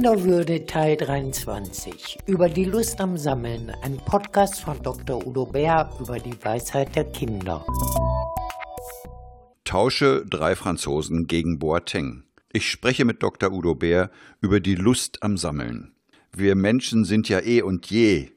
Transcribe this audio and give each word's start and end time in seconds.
Kinderwürde 0.00 0.64
Teil 0.64 0.96
23 0.96 2.20
über 2.24 2.48
die 2.48 2.64
Lust 2.64 3.02
am 3.02 3.18
Sammeln, 3.18 3.70
ein 3.82 3.98
Podcast 3.98 4.62
von 4.62 4.82
Dr. 4.82 5.26
Udo 5.26 5.44
Bär 5.44 5.92
über 6.00 6.18
die 6.18 6.42
Weisheit 6.42 6.96
der 6.96 7.04
Kinder. 7.04 7.66
Tausche 9.62 10.24
drei 10.24 10.56
Franzosen 10.56 11.26
gegen 11.26 11.58
Boateng. 11.58 12.22
Ich 12.50 12.70
spreche 12.70 13.04
mit 13.04 13.22
Dr. 13.22 13.52
Udo 13.52 13.74
Bär 13.74 14.10
über 14.40 14.60
die 14.60 14.74
Lust 14.74 15.22
am 15.22 15.36
Sammeln. 15.36 15.92
Wir 16.34 16.54
Menschen 16.54 17.04
sind 17.04 17.28
ja 17.28 17.40
eh 17.40 17.60
und 17.60 17.90
je 17.90 18.30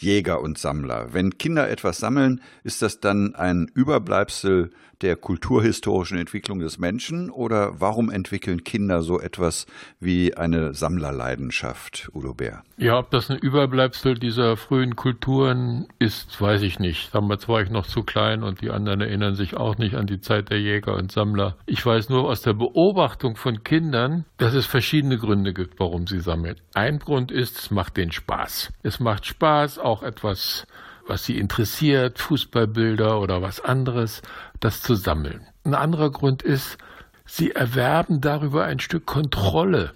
Jäger 0.00 0.40
und 0.40 0.58
Sammler. 0.58 1.12
Wenn 1.12 1.38
Kinder 1.38 1.68
etwas 1.68 1.98
sammeln, 1.98 2.40
ist 2.64 2.82
das 2.82 3.00
dann 3.00 3.34
ein 3.34 3.70
Überbleibsel 3.74 4.70
der 5.02 5.16
kulturhistorischen 5.16 6.18
Entwicklung 6.18 6.58
des 6.58 6.78
Menschen 6.78 7.30
oder 7.30 7.80
warum 7.80 8.10
entwickeln 8.10 8.64
Kinder 8.64 9.02
so 9.02 9.18
etwas 9.18 9.66
wie 9.98 10.36
eine 10.36 10.74
Sammlerleidenschaft, 10.74 12.10
Udo 12.14 12.34
Bär? 12.34 12.62
Ja, 12.76 12.98
ob 12.98 13.10
das 13.10 13.30
ein 13.30 13.38
Überbleibsel 13.38 14.14
dieser 14.14 14.56
frühen 14.56 14.96
Kulturen 14.96 15.86
ist, 15.98 16.40
weiß 16.40 16.62
ich 16.62 16.78
nicht. 16.78 17.14
Damals 17.14 17.48
war 17.48 17.62
ich 17.62 17.70
noch 17.70 17.86
zu 17.86 18.02
klein 18.02 18.42
und 18.42 18.60
die 18.60 18.70
anderen 18.70 19.00
erinnern 19.00 19.34
sich 19.34 19.56
auch 19.56 19.78
nicht 19.78 19.94
an 19.94 20.06
die 20.06 20.20
Zeit 20.20 20.50
der 20.50 20.60
Jäger 20.60 20.94
und 20.96 21.12
Sammler. 21.12 21.56
Ich 21.66 21.84
weiß 21.84 22.10
nur 22.10 22.28
aus 22.28 22.42
der 22.42 22.54
Beobachtung 22.54 23.36
von 23.36 23.62
Kindern, 23.64 24.24
dass 24.36 24.54
es 24.54 24.66
verschiedene 24.66 25.18
Gründe 25.18 25.54
gibt, 25.54 25.80
warum 25.80 26.06
sie 26.06 26.20
sammeln. 26.20 26.56
Ein 26.74 26.98
Grund 26.98 27.30
ist, 27.30 27.58
es 27.58 27.70
macht 27.70 27.96
den 27.96 28.12
Spaß. 28.12 28.72
Es 28.82 29.00
macht 29.00 29.26
Spaß, 29.26 29.78
auch 29.78 29.89
etwas 30.02 30.66
was 31.10 31.24
sie 31.24 31.38
interessiert, 31.38 32.18
Fußballbilder 32.20 33.20
oder 33.20 33.42
was 33.42 33.60
anderes, 33.60 34.22
das 34.60 34.80
zu 34.80 34.94
sammeln. 34.94 35.46
Ein 35.64 35.74
anderer 35.74 36.10
Grund 36.10 36.42
ist, 36.42 36.78
sie 37.26 37.50
erwerben 37.50 38.20
darüber 38.20 38.64
ein 38.64 38.78
Stück 38.78 39.06
Kontrolle. 39.06 39.92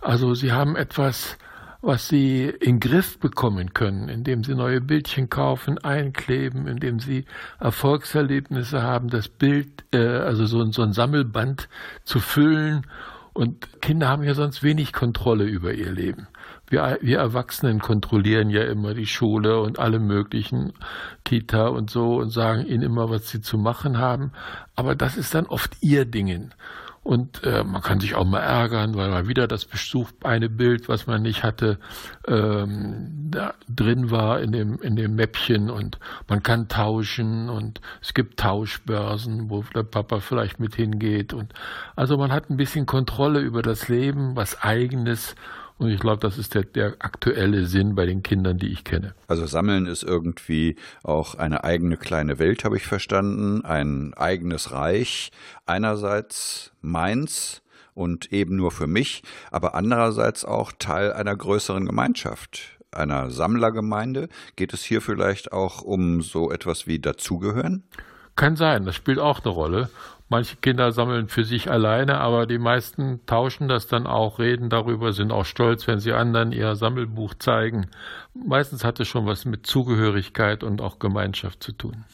Also 0.00 0.34
sie 0.34 0.52
haben 0.52 0.76
etwas, 0.76 1.38
was 1.80 2.08
sie 2.08 2.44
in 2.44 2.78
Griff 2.78 3.18
bekommen 3.18 3.72
können, 3.72 4.08
indem 4.08 4.44
sie 4.44 4.54
neue 4.54 4.82
Bildchen 4.82 5.30
kaufen, 5.30 5.78
einkleben, 5.78 6.66
indem 6.66 7.00
sie 7.00 7.24
Erfolgserlebnisse 7.58 8.82
haben, 8.82 9.08
das 9.08 9.28
Bild, 9.28 9.84
äh, 9.92 9.98
also 9.98 10.44
so, 10.44 10.70
so 10.72 10.82
ein 10.82 10.92
Sammelband 10.92 11.68
zu 12.04 12.20
füllen. 12.20 12.86
Und 13.34 13.82
Kinder 13.82 14.08
haben 14.08 14.22
ja 14.22 14.34
sonst 14.34 14.62
wenig 14.62 14.92
Kontrolle 14.92 15.44
über 15.44 15.74
ihr 15.74 15.90
Leben. 15.90 16.28
Wir, 16.68 16.98
wir 17.02 17.18
Erwachsenen 17.18 17.80
kontrollieren 17.80 18.48
ja 18.48 18.62
immer 18.62 18.94
die 18.94 19.08
Schule 19.08 19.60
und 19.60 19.80
alle 19.80 19.98
möglichen 19.98 20.72
Kita 21.24 21.66
und 21.66 21.90
so 21.90 22.16
und 22.16 22.30
sagen 22.30 22.64
ihnen 22.64 22.82
immer, 22.82 23.10
was 23.10 23.28
sie 23.28 23.40
zu 23.40 23.58
machen 23.58 23.98
haben. 23.98 24.30
Aber 24.76 24.94
das 24.94 25.16
ist 25.16 25.34
dann 25.34 25.46
oft 25.46 25.76
ihr 25.80 26.04
Dingen. 26.04 26.54
Und 27.04 27.44
äh, 27.44 27.62
man 27.64 27.82
kann 27.82 28.00
sich 28.00 28.14
auch 28.14 28.24
mal 28.24 28.40
ärgern, 28.40 28.94
weil 28.94 29.10
mal 29.10 29.28
wieder 29.28 29.46
das 29.46 29.66
Besuch 29.66 30.10
eine 30.22 30.48
Bild, 30.48 30.88
was 30.88 31.06
man 31.06 31.20
nicht 31.20 31.42
hatte, 31.42 31.78
ähm, 32.26 33.28
da 33.30 33.52
drin 33.68 34.10
war 34.10 34.40
in 34.40 34.52
dem, 34.52 34.80
in 34.80 34.96
dem 34.96 35.14
Mäppchen 35.14 35.68
und 35.68 35.98
man 36.28 36.42
kann 36.42 36.66
tauschen 36.68 37.50
und 37.50 37.82
es 38.00 38.14
gibt 38.14 38.40
Tauschbörsen, 38.40 39.50
wo 39.50 39.62
der 39.74 39.82
Papa 39.82 40.20
vielleicht 40.20 40.58
mit 40.60 40.76
hingeht. 40.76 41.34
Und 41.34 41.52
also 41.94 42.16
man 42.16 42.32
hat 42.32 42.48
ein 42.48 42.56
bisschen 42.56 42.86
Kontrolle 42.86 43.40
über 43.40 43.60
das 43.60 43.88
Leben, 43.88 44.34
was 44.34 44.62
eigenes 44.62 45.36
und 45.78 45.90
ich 45.90 46.00
glaube, 46.00 46.20
das 46.20 46.38
ist 46.38 46.54
der, 46.54 46.62
der 46.62 46.96
aktuelle 47.00 47.66
Sinn 47.66 47.94
bei 47.94 48.06
den 48.06 48.22
Kindern, 48.22 48.58
die 48.58 48.68
ich 48.68 48.84
kenne. 48.84 49.14
Also 49.26 49.46
Sammeln 49.46 49.86
ist 49.86 50.02
irgendwie 50.02 50.76
auch 51.02 51.34
eine 51.34 51.64
eigene 51.64 51.96
kleine 51.96 52.38
Welt, 52.38 52.64
habe 52.64 52.76
ich 52.76 52.86
verstanden, 52.86 53.64
ein 53.64 54.14
eigenes 54.14 54.72
Reich. 54.72 55.32
Einerseits 55.66 56.72
meins 56.80 57.62
und 57.94 58.32
eben 58.32 58.56
nur 58.56 58.70
für 58.70 58.86
mich, 58.86 59.22
aber 59.50 59.74
andererseits 59.74 60.44
auch 60.44 60.72
Teil 60.78 61.12
einer 61.12 61.34
größeren 61.36 61.86
Gemeinschaft 61.86 62.74
einer 62.94 63.30
Sammlergemeinde. 63.30 64.28
Geht 64.56 64.72
es 64.72 64.82
hier 64.82 65.00
vielleicht 65.00 65.52
auch 65.52 65.82
um 65.82 66.22
so 66.22 66.50
etwas 66.50 66.86
wie 66.86 66.98
Dazugehören? 66.98 67.84
Kann 68.36 68.56
sein, 68.56 68.84
das 68.84 68.94
spielt 68.94 69.18
auch 69.18 69.40
eine 69.44 69.52
Rolle. 69.52 69.90
Manche 70.28 70.56
Kinder 70.56 70.90
sammeln 70.90 71.28
für 71.28 71.44
sich 71.44 71.70
alleine, 71.70 72.18
aber 72.18 72.46
die 72.46 72.58
meisten 72.58 73.20
tauschen 73.26 73.68
das 73.68 73.86
dann 73.86 74.06
auch, 74.06 74.38
reden 74.38 74.70
darüber, 74.70 75.12
sind 75.12 75.30
auch 75.30 75.44
stolz, 75.44 75.86
wenn 75.86 76.00
sie 76.00 76.12
anderen 76.12 76.50
ihr 76.50 76.74
Sammelbuch 76.76 77.34
zeigen. 77.34 77.88
Meistens 78.32 78.84
hat 78.84 78.98
es 79.00 79.06
schon 79.06 79.26
was 79.26 79.44
mit 79.44 79.66
Zugehörigkeit 79.66 80.64
und 80.64 80.80
auch 80.80 80.98
Gemeinschaft 80.98 81.62
zu 81.62 81.72
tun. 81.72 82.04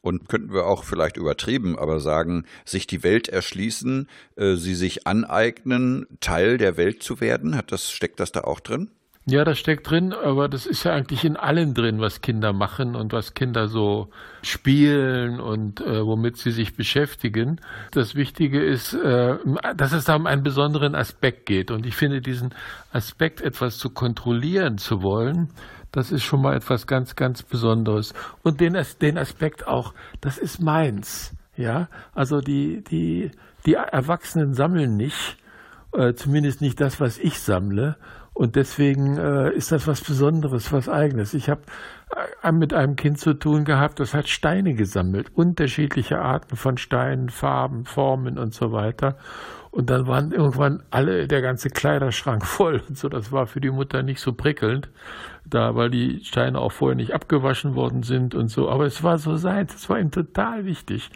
Und 0.00 0.28
könnten 0.28 0.54
wir 0.54 0.66
auch 0.66 0.84
vielleicht 0.84 1.16
übertrieben, 1.16 1.76
aber 1.76 1.98
sagen, 1.98 2.44
sich 2.64 2.86
die 2.86 3.02
Welt 3.02 3.28
erschließen, 3.28 4.08
äh, 4.36 4.54
sie 4.54 4.76
sich 4.76 5.08
aneignen, 5.08 6.06
Teil 6.20 6.56
der 6.56 6.76
Welt 6.76 7.02
zu 7.02 7.20
werden, 7.20 7.56
hat 7.56 7.72
das, 7.72 7.90
steckt 7.90 8.20
das 8.20 8.30
da 8.30 8.42
auch 8.42 8.60
drin? 8.60 8.90
Ja, 9.30 9.44
das 9.44 9.58
steckt 9.58 9.90
drin, 9.90 10.14
aber 10.14 10.48
das 10.48 10.64
ist 10.64 10.84
ja 10.84 10.94
eigentlich 10.94 11.22
in 11.22 11.36
allem 11.36 11.74
drin, 11.74 12.00
was 12.00 12.22
Kinder 12.22 12.54
machen 12.54 12.96
und 12.96 13.12
was 13.12 13.34
Kinder 13.34 13.68
so 13.68 14.08
spielen 14.40 15.38
und 15.38 15.82
äh, 15.82 16.02
womit 16.02 16.38
sie 16.38 16.50
sich 16.50 16.76
beschäftigen. 16.76 17.60
Das 17.90 18.14
Wichtige 18.14 18.64
ist, 18.64 18.94
äh, 18.94 19.36
dass 19.76 19.92
es 19.92 20.06
da 20.06 20.16
um 20.16 20.26
einen 20.26 20.42
besonderen 20.42 20.94
Aspekt 20.94 21.44
geht. 21.44 21.70
Und 21.70 21.84
ich 21.84 21.94
finde, 21.94 22.22
diesen 22.22 22.54
Aspekt 22.90 23.42
etwas 23.42 23.76
zu 23.76 23.90
kontrollieren 23.90 24.78
zu 24.78 25.02
wollen, 25.02 25.50
das 25.92 26.10
ist 26.10 26.22
schon 26.22 26.40
mal 26.40 26.56
etwas 26.56 26.86
ganz, 26.86 27.14
ganz 27.14 27.42
Besonderes. 27.42 28.14
Und 28.42 28.62
den, 28.62 28.82
den 29.02 29.18
Aspekt 29.18 29.66
auch, 29.66 29.92
das 30.22 30.38
ist 30.38 30.62
meins. 30.62 31.36
Ja, 31.54 31.88
also 32.14 32.40
die, 32.40 32.82
die, 32.82 33.30
die 33.66 33.74
Erwachsenen 33.74 34.54
sammeln 34.54 34.96
nicht, 34.96 35.36
äh, 35.92 36.14
zumindest 36.14 36.62
nicht 36.62 36.80
das, 36.80 36.98
was 36.98 37.18
ich 37.18 37.40
sammle. 37.40 37.96
Und 38.38 38.54
deswegen 38.54 39.18
äh, 39.18 39.50
ist 39.50 39.72
das 39.72 39.88
was 39.88 40.00
Besonderes, 40.00 40.72
was 40.72 40.88
Eigenes. 40.88 41.34
Ich 41.34 41.48
habe 41.48 41.62
äh, 42.44 42.52
mit 42.52 42.72
einem 42.72 42.94
Kind 42.94 43.18
zu 43.18 43.34
tun 43.34 43.64
gehabt, 43.64 43.98
das 43.98 44.14
hat 44.14 44.28
Steine 44.28 44.74
gesammelt, 44.74 45.32
unterschiedliche 45.34 46.20
Arten 46.20 46.54
von 46.54 46.78
Steinen, 46.78 47.30
Farben, 47.30 47.84
Formen 47.84 48.38
und 48.38 48.54
so 48.54 48.70
weiter. 48.70 49.18
Und 49.72 49.90
dann 49.90 50.06
waren 50.06 50.30
irgendwann 50.30 50.84
alle, 50.90 51.26
der 51.26 51.42
ganze 51.42 51.68
Kleiderschrank 51.68 52.46
voll 52.46 52.80
und 52.88 52.96
so. 52.96 53.08
Das 53.08 53.32
war 53.32 53.48
für 53.48 53.60
die 53.60 53.70
Mutter 53.70 54.04
nicht 54.04 54.20
so 54.20 54.32
prickelnd, 54.32 54.88
da, 55.50 55.74
weil 55.74 55.90
die 55.90 56.24
Steine 56.24 56.58
auch 56.58 56.72
vorher 56.72 56.96
nicht 56.96 57.14
abgewaschen 57.14 57.74
worden 57.74 58.02
sind 58.02 58.34
und 58.34 58.48
so. 58.48 58.68
Aber 58.68 58.86
es 58.86 59.02
war 59.02 59.18
so 59.18 59.36
seins, 59.36 59.74
es 59.74 59.88
war 59.88 59.98
ihm 59.98 60.10
total 60.10 60.64
wichtig. 60.64 61.10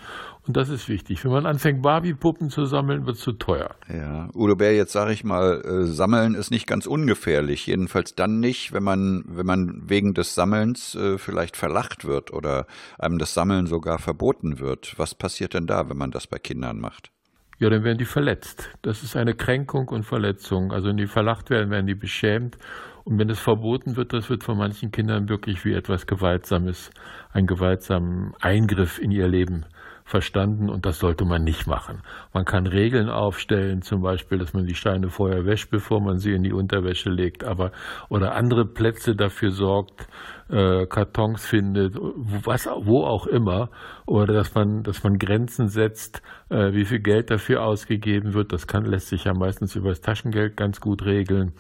Und 0.45 0.57
das 0.57 0.69
ist 0.69 0.89
wichtig. 0.89 1.25
Wenn 1.25 1.31
man 1.31 1.47
anfängt, 1.47 1.83
Barbie-Puppen 1.83 2.51
zu 2.51 2.67
sammeln, 2.67 3.07
wird 3.07 3.17
es 3.17 3.23
zu 3.23 3.33
teuer. 3.33 3.77
Ja, 3.89 4.29
Udo 4.35 4.57
Bär, 4.57 4.75
jetzt 4.75 4.93
sage 4.93 5.13
ich 5.13 5.23
mal, 5.23 5.63
äh, 5.65 5.87
Sammeln 5.87 6.35
ist 6.35 6.51
nicht 6.51 6.67
ganz 6.67 6.87
ungefährlich. 6.87 7.67
Jedenfalls 7.67 8.17
dann 8.17 8.41
nicht, 8.41 8.73
wenn 8.73 8.83
man, 8.83 9.25
wenn 9.29 9.47
man 9.47 9.83
wegen 9.89 10.15
des 10.15 10.35
Sammelns 10.35 10.97
äh, 10.97 11.19
vielleicht 11.19 11.57
verlacht 11.57 12.05
wird 12.05 12.33
oder 12.33 12.67
einem 12.99 13.19
das 13.19 13.35
Sammeln 13.35 13.67
sogar 13.67 14.01
verboten 14.01 14.59
wird. 14.59 14.95
Was 14.99 15.15
passiert 15.15 15.55
denn 15.55 15.69
da, 15.69 15.89
wenn 15.89 15.97
man 15.97 16.11
das 16.11 16.27
bei 16.27 16.39
Kindern 16.39 16.81
macht? 16.81 17.13
Ja, 17.63 17.71
dann 17.71 17.85
werden 17.85 17.99
die 17.99 18.05
verletzt. 18.05 18.77
Das 18.83 19.05
ist 19.05 19.15
eine 19.15 19.35
Kränkung 19.35 19.87
und 19.87 20.03
Verletzung. 20.03 20.73
Also 20.73 20.89
wenn 20.89 20.97
die 20.97 21.07
verlacht 21.07 21.49
werden, 21.49 21.71
werden 21.71 21.87
die 21.87 21.95
beschämt. 21.95 22.59
Und 23.05 23.21
wenn 23.21 23.31
es 23.31 23.39
verboten 23.39 23.95
wird, 23.95 24.13
das 24.13 24.29
wird 24.31 24.43
von 24.43 24.59
manchen 24.59 24.91
Kindern 24.91 25.29
wirklich 25.29 25.65
wie 25.65 25.73
etwas 25.73 26.09
Gewaltsames, 26.09 26.91
ein 27.33 27.47
gewaltsamen 27.47 28.33
Eingriff 28.41 28.99
in 28.99 29.13
ihr 29.13 29.29
Leben 29.29 29.65
verstanden 30.13 30.69
und 30.69 30.85
das 30.85 30.99
sollte 30.99 31.25
man 31.25 31.43
nicht 31.43 31.67
machen. 31.67 32.03
Man 32.35 32.45
kann 32.45 32.67
Regeln 32.67 33.09
aufstellen, 33.09 33.81
zum 33.81 34.03
Beispiel, 34.03 34.37
dass 34.37 34.53
man 34.53 34.67
die 34.67 34.75
Steine 34.75 35.09
vorher 35.09 35.47
wäscht, 35.47 35.71
bevor 35.71 36.03
man 36.03 36.19
sie 36.19 36.33
in 36.35 36.43
die 36.43 36.53
Unterwäsche 36.53 37.09
legt, 37.09 37.45
aber 37.45 37.73
oder 38.11 38.35
andere 38.35 38.67
Plätze 38.67 39.17
dafür 39.17 39.51
sorgt, 39.51 40.07
äh, 40.51 40.87
Kartons 40.87 41.47
findet, 41.47 41.97
was, 41.99 42.69
wo 42.83 43.05
auch 43.05 43.27
immer, 43.27 43.71
oder 44.05 44.35
dass 44.35 44.55
man, 44.55 44.83
dass 44.83 45.03
man 45.03 45.19
Grenzen 45.19 45.69
setzt, 45.69 46.21
äh, 46.51 46.75
wie 46.75 46.85
viel 46.85 47.01
Geld 47.01 47.31
dafür 47.31 47.65
ausgegeben 47.65 48.35
wird. 48.35 48.53
Das 48.53 48.67
kann 48.67 48.85
lässt 48.85 49.09
sich 49.09 49.25
ja 49.25 49.33
meistens 49.33 49.75
über 49.77 49.89
das 49.89 50.03
Taschengeld 50.03 50.59
ganz 50.59 50.81
gut 50.81 51.07
regeln. 51.07 51.55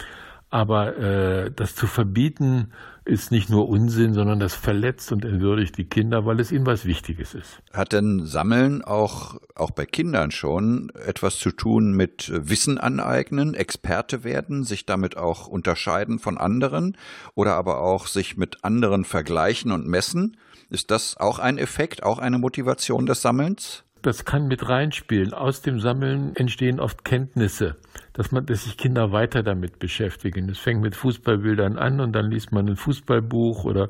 Aber 0.52 0.98
äh, 0.98 1.50
das 1.50 1.74
zu 1.74 1.86
verbieten, 1.86 2.72
ist 3.06 3.30
nicht 3.30 3.48
nur 3.48 3.70
Unsinn, 3.70 4.12
sondern 4.12 4.38
das 4.38 4.52
verletzt 4.54 5.10
und 5.10 5.24
entwürdigt 5.24 5.78
die 5.78 5.86
Kinder, 5.86 6.26
weil 6.26 6.40
es 6.40 6.52
ihnen 6.52 6.66
was 6.66 6.84
Wichtiges 6.84 7.32
ist. 7.32 7.62
Hat 7.72 7.94
denn 7.94 8.26
Sammeln 8.26 8.82
auch, 8.82 9.40
auch 9.54 9.70
bei 9.70 9.86
Kindern 9.86 10.30
schon 10.30 10.92
etwas 11.06 11.38
zu 11.38 11.52
tun 11.52 11.92
mit 11.94 12.30
Wissen 12.34 12.76
aneignen, 12.76 13.54
Experte 13.54 14.24
werden, 14.24 14.62
sich 14.62 14.84
damit 14.84 15.16
auch 15.16 15.46
unterscheiden 15.46 16.18
von 16.18 16.36
anderen 16.36 16.98
oder 17.34 17.54
aber 17.54 17.80
auch 17.80 18.06
sich 18.06 18.36
mit 18.36 18.62
anderen 18.62 19.06
vergleichen 19.06 19.72
und 19.72 19.88
messen? 19.88 20.36
Ist 20.68 20.90
das 20.90 21.16
auch 21.16 21.38
ein 21.38 21.56
Effekt, 21.56 22.02
auch 22.02 22.18
eine 22.18 22.38
Motivation 22.38 23.06
des 23.06 23.22
Sammelns? 23.22 23.84
Das 24.02 24.24
kann 24.24 24.48
mit 24.48 24.68
reinspielen. 24.68 25.32
Aus 25.32 25.62
dem 25.62 25.80
Sammeln 25.80 26.36
entstehen 26.36 26.80
oft 26.80 27.04
Kenntnisse, 27.04 27.76
dass 28.12 28.32
man, 28.32 28.46
dass 28.46 28.64
sich 28.64 28.76
Kinder 28.76 29.12
weiter 29.12 29.42
damit 29.42 29.78
beschäftigen. 29.78 30.48
Es 30.48 30.58
fängt 30.58 30.82
mit 30.82 30.94
Fußballbildern 30.96 31.78
an 31.78 32.00
und 32.00 32.12
dann 32.12 32.30
liest 32.30 32.52
man 32.52 32.68
ein 32.68 32.76
Fußballbuch 32.76 33.64
oder 33.64 33.88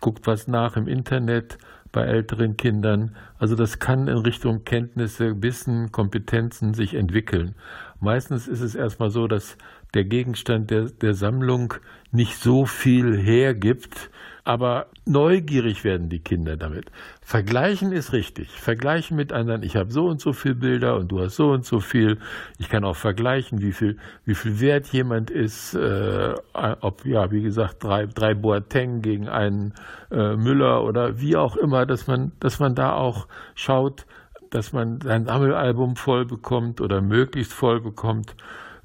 guckt 0.00 0.26
was 0.26 0.48
nach 0.48 0.76
im 0.76 0.88
Internet. 0.88 1.58
bei 1.92 2.04
älteren 2.04 2.56
Kindern. 2.56 3.16
Also 3.38 3.56
das 3.56 3.78
kann 3.78 4.06
in 4.08 4.18
Richtung 4.18 4.64
Kenntnisse, 4.64 5.42
Wissen, 5.42 5.90
Kompetenzen 5.90 6.74
sich 6.74 6.94
entwickeln. 6.94 7.54
Meistens 8.00 8.48
ist 8.48 8.60
es 8.60 8.74
erstmal 8.74 9.10
so, 9.10 9.26
dass 9.26 9.56
der 9.94 10.04
Gegenstand 10.04 10.70
der, 10.70 10.84
der 10.84 11.14
Sammlung 11.14 11.74
nicht 12.12 12.36
so 12.36 12.64
viel 12.64 13.16
hergibt, 13.18 14.10
aber 14.44 14.86
neugierig 15.04 15.84
werden 15.84 16.08
die 16.08 16.20
Kinder 16.20 16.56
damit. 16.56 16.90
Vergleichen 17.22 17.92
ist 17.92 18.12
richtig. 18.12 18.50
Vergleichen 18.50 19.16
mit 19.16 19.32
anderen. 19.32 19.62
Ich 19.62 19.76
habe 19.76 19.90
so 19.90 20.06
und 20.06 20.20
so 20.20 20.32
viele 20.32 20.54
Bilder 20.54 20.96
und 20.96 21.08
du 21.08 21.20
hast 21.20 21.36
so 21.36 21.50
und 21.50 21.64
so 21.64 21.80
viel. 21.80 22.18
Ich 22.58 22.68
kann 22.68 22.84
auch 22.84 22.96
vergleichen, 22.96 23.60
wie 23.60 23.72
viel, 23.72 23.98
wie 24.24 24.34
viel 24.34 24.60
wert 24.60 24.86
jemand 24.88 25.30
ist. 25.30 25.74
Äh, 25.74 26.34
ob, 26.52 27.04
ja, 27.04 27.30
wie 27.30 27.42
gesagt, 27.42 27.84
drei, 27.84 28.06
drei 28.06 28.34
Boateng 28.34 29.02
gegen 29.02 29.28
einen 29.28 29.74
äh, 30.10 30.36
Müller 30.36 30.84
oder 30.84 31.20
wie 31.20 31.36
auch 31.36 31.56
immer, 31.56 31.86
dass 31.86 32.06
man, 32.06 32.32
dass 32.40 32.58
man 32.58 32.74
da 32.74 32.94
auch 32.94 33.28
schaut, 33.54 34.06
dass 34.50 34.72
man 34.72 35.00
sein 35.00 35.26
Sammelalbum 35.26 35.96
voll 35.96 36.24
bekommt 36.24 36.80
oder 36.80 37.00
möglichst 37.00 37.52
voll 37.52 37.80
bekommt. 37.80 38.34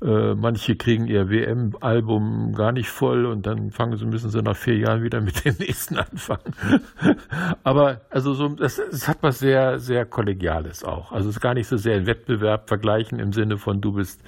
Äh, 0.06 0.36
manche 0.36 0.76
kriegen 0.76 1.08
ihr 1.08 1.32
WM-Album 1.32 2.54
gar 2.54 2.72
nicht 2.72 2.90
voll 2.90 3.26
und 3.26 3.48
dann 3.48 3.72
fangen 3.72 3.98
sie, 3.98 4.06
müssen 4.06 4.30
sie 4.30 4.44
nach 4.44 4.56
vier 4.56 4.78
Jahren 4.78 5.02
wieder 5.02 5.20
mit 5.20 5.44
dem 5.44 5.56
nächsten 5.60 5.98
anfangen. 5.98 6.54
Aber 7.64 8.02
also 8.12 8.36
so, 8.36 8.50
das, 8.50 8.80
das, 8.92 9.08
hat 9.08 9.18
was 9.22 9.40
sehr, 9.40 9.80
sehr 9.80 10.06
Kollegiales 10.06 10.84
auch. 10.84 11.12
Also 11.12 11.30
es 11.30 11.38
ist 11.38 11.42
gar 11.42 11.56
nicht 11.56 11.68
so 11.68 11.78
sehr 11.78 11.96
ein 11.96 12.06
Wettbewerb 12.06 12.68
vergleichen 12.68 13.20
im 13.20 13.34
Sinne 13.34 13.58
von 13.58 13.82
du 13.82 13.94
bist 13.94 14.22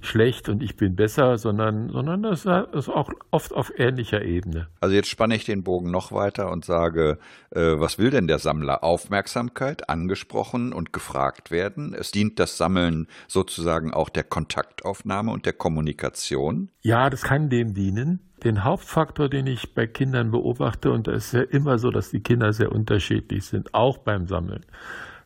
schlecht 0.00 0.48
und 0.48 0.62
ich 0.62 0.76
bin 0.76 0.96
besser, 0.96 1.38
sondern, 1.38 1.90
sondern 1.90 2.22
das 2.22 2.44
ist 2.44 2.88
auch 2.88 3.10
oft 3.30 3.52
auf 3.52 3.72
ähnlicher 3.76 4.22
Ebene. 4.22 4.68
Also 4.80 4.94
jetzt 4.94 5.08
spanne 5.08 5.36
ich 5.36 5.44
den 5.44 5.64
Bogen 5.64 5.90
noch 5.90 6.12
weiter 6.12 6.50
und 6.50 6.64
sage, 6.64 7.18
äh, 7.50 7.60
was 7.78 7.98
will 7.98 8.10
denn 8.10 8.26
der 8.26 8.38
Sammler? 8.38 8.84
Aufmerksamkeit, 8.84 9.88
angesprochen 9.88 10.72
und 10.72 10.92
gefragt 10.92 11.50
werden. 11.50 11.94
Es 11.94 12.10
dient 12.10 12.38
das 12.38 12.56
Sammeln 12.56 13.06
sozusagen 13.26 13.92
auch 13.92 14.08
der 14.08 14.24
Kontaktaufnahme 14.24 15.30
und 15.30 15.46
der 15.46 15.52
Kommunikation. 15.52 16.70
Ja, 16.82 17.10
das 17.10 17.22
kann 17.22 17.48
dem 17.48 17.74
dienen. 17.74 18.20
Den 18.44 18.62
Hauptfaktor, 18.62 19.28
den 19.28 19.48
ich 19.48 19.74
bei 19.74 19.88
Kindern 19.88 20.30
beobachte, 20.30 20.92
und 20.92 21.08
es 21.08 21.26
ist 21.26 21.32
ja 21.32 21.42
immer 21.42 21.78
so, 21.78 21.90
dass 21.90 22.10
die 22.10 22.20
Kinder 22.20 22.52
sehr 22.52 22.70
unterschiedlich 22.70 23.44
sind, 23.44 23.74
auch 23.74 23.98
beim 23.98 24.28
Sammeln. 24.28 24.64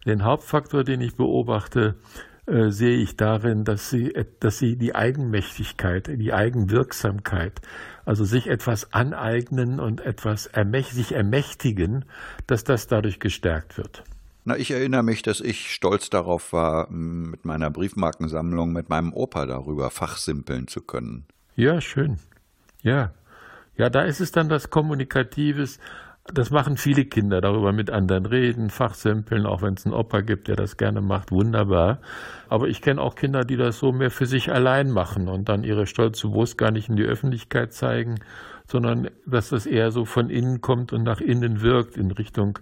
Den 0.06 0.24
Hauptfaktor, 0.24 0.82
den 0.82 1.00
ich 1.02 1.14
beobachte, 1.14 1.94
äh, 2.46 2.70
sehe 2.70 2.96
ich 2.96 3.16
darin, 3.16 3.64
dass 3.64 3.90
sie, 3.90 4.12
dass 4.40 4.58
sie 4.58 4.76
die 4.76 4.94
Eigenmächtigkeit, 4.94 6.08
die 6.08 6.32
Eigenwirksamkeit, 6.32 7.60
also 8.04 8.24
sich 8.24 8.48
etwas 8.48 8.92
aneignen 8.92 9.78
und 9.78 10.00
etwas 10.00 10.46
ermächt, 10.46 10.90
sich 10.90 11.12
ermächtigen, 11.12 12.04
dass 12.46 12.64
das 12.64 12.88
dadurch 12.88 13.20
gestärkt 13.20 13.78
wird. 13.78 14.02
Na, 14.44 14.56
ich 14.56 14.72
erinnere 14.72 15.04
mich, 15.04 15.22
dass 15.22 15.40
ich 15.40 15.72
stolz 15.72 16.10
darauf 16.10 16.52
war, 16.52 16.90
mit 16.90 17.44
meiner 17.44 17.70
Briefmarkensammlung 17.70 18.72
mit 18.72 18.88
meinem 18.88 19.12
Opa 19.12 19.46
darüber 19.46 19.90
fachsimpeln 19.90 20.66
zu 20.66 20.80
können. 20.80 21.26
Ja, 21.54 21.80
schön. 21.80 22.18
Ja. 22.82 23.12
Ja, 23.76 23.88
da 23.88 24.02
ist 24.02 24.20
es 24.20 24.32
dann 24.32 24.48
das 24.48 24.68
Kommunikatives, 24.70 25.78
das 26.26 26.50
machen 26.50 26.76
viele 26.76 27.04
Kinder, 27.04 27.40
darüber 27.40 27.72
mit 27.72 27.90
anderen 27.90 28.26
reden, 28.26 28.70
fachsimpeln, 28.70 29.44
auch 29.44 29.62
wenn 29.62 29.74
es 29.74 29.84
einen 29.84 29.94
Opa 29.94 30.20
gibt, 30.20 30.48
der 30.48 30.56
das 30.56 30.76
gerne 30.76 31.00
macht, 31.00 31.32
wunderbar. 31.32 32.00
Aber 32.48 32.68
ich 32.68 32.80
kenne 32.80 33.00
auch 33.00 33.16
Kinder, 33.16 33.44
die 33.44 33.56
das 33.56 33.78
so 33.78 33.92
mehr 33.92 34.10
für 34.10 34.26
sich 34.26 34.52
allein 34.52 34.90
machen 34.90 35.28
und 35.28 35.48
dann 35.48 35.64
ihre 35.64 35.86
stolze 35.86 36.28
Brust 36.28 36.56
gar 36.56 36.70
nicht 36.70 36.88
in 36.88 36.96
die 36.96 37.04
Öffentlichkeit 37.04 37.72
zeigen, 37.72 38.20
sondern 38.66 39.10
dass 39.26 39.48
das 39.48 39.66
eher 39.66 39.90
so 39.90 40.04
von 40.04 40.30
innen 40.30 40.60
kommt 40.60 40.92
und 40.92 41.02
nach 41.02 41.20
innen 41.20 41.60
wirkt 41.60 41.96
in 41.96 42.12
Richtung, 42.12 42.58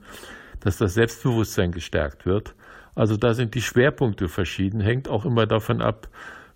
dass 0.60 0.78
das 0.78 0.94
Selbstbewusstsein 0.94 1.72
gestärkt 1.72 2.24
wird. 2.24 2.54
Also 2.94 3.16
da 3.16 3.34
sind 3.34 3.54
die 3.54 3.62
Schwerpunkte 3.62 4.28
verschieden, 4.28 4.80
hängt 4.80 5.08
auch 5.08 5.24
immer 5.24 5.46
davon 5.46 5.82
ab, 5.82 6.08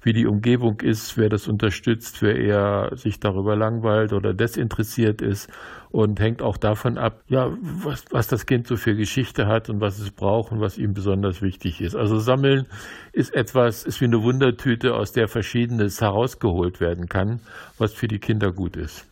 wie 0.05 0.13
die 0.13 0.27
Umgebung 0.27 0.81
ist, 0.81 1.17
wer 1.17 1.29
das 1.29 1.49
unterstützt, 1.49 2.23
wer 2.23 2.37
eher 2.37 2.91
sich 2.95 3.21
darüber 3.21 3.57
langweilt 3.57 4.13
oder 4.13 4.35
desinteressiert 4.35 5.23
ist 5.23 5.51
und 5.91 6.21
hängt 6.21 6.43
auch 6.43 6.57
davon 6.57 6.99
ab, 6.99 7.23
ja, 7.29 7.57
was, 7.61 8.05
was 8.11 8.27
das 8.29 8.47
Kind 8.47 8.67
so 8.67 8.77
für 8.77 8.95
Geschichte 8.95 9.47
hat 9.47 9.71
und 9.71 9.81
was 9.81 9.99
es 9.99 10.11
braucht 10.11 10.53
und 10.53 10.61
was 10.61 10.77
ihm 10.77 10.93
besonders 10.93 11.41
wichtig 11.41 11.81
ist. 11.81 11.97
Also 11.97 12.19
Sammeln 12.19 12.67
ist 13.13 13.35
etwas, 13.35 13.85
ist 13.85 14.01
wie 14.01 14.07
eine 14.07 14.23
Wundertüte, 14.23 14.95
aus 14.95 15.13
der 15.13 15.29
Verschiedenes 15.29 16.01
herausgeholt 16.01 16.81
werden 16.81 17.09
kann, 17.09 17.41
was 17.79 17.93
für 17.93 18.09
die 18.09 18.19
Kinder 18.19 18.53
gut 18.53 18.77
ist. 18.77 19.07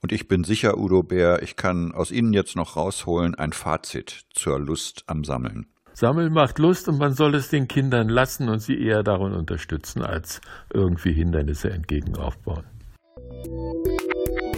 Und 0.00 0.12
ich 0.12 0.28
bin 0.28 0.44
sicher, 0.44 0.76
Udo 0.78 1.02
Bär, 1.02 1.42
ich 1.42 1.56
kann 1.56 1.92
aus 1.92 2.10
Ihnen 2.10 2.34
jetzt 2.34 2.56
noch 2.56 2.76
rausholen 2.76 3.34
ein 3.34 3.52
Fazit 3.52 4.26
zur 4.34 4.60
Lust 4.60 5.04
am 5.06 5.24
Sammeln. 5.24 5.66
Sammeln 5.94 6.32
macht 6.32 6.58
Lust 6.58 6.88
und 6.88 6.98
man 6.98 7.14
soll 7.14 7.36
es 7.36 7.50
den 7.50 7.68
Kindern 7.68 8.08
lassen 8.08 8.48
und 8.48 8.58
sie 8.58 8.80
eher 8.80 9.04
darin 9.04 9.32
unterstützen, 9.32 10.02
als 10.02 10.40
irgendwie 10.72 11.12
Hindernisse 11.12 11.70
entgegen 11.70 12.16
aufbauen. 12.16 12.64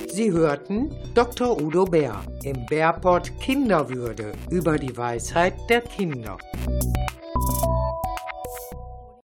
Sie 0.09 0.33
hörten 0.33 0.95
Dr. 1.15 1.61
Udo 1.61 1.85
Bär 1.85 2.23
im 2.43 2.65
Bärport 2.65 3.39
Kinderwürde 3.39 4.33
über 4.51 4.79
die 4.79 4.97
Weisheit 4.97 5.55
der 5.69 5.83
Kinder. 5.83 6.39